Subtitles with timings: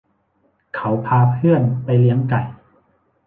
[0.75, 2.41] เขาพาเพื่อนไปเลี้ยงไก่